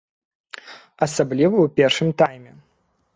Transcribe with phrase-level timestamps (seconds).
[1.05, 2.51] Асабліва ў першым тайме.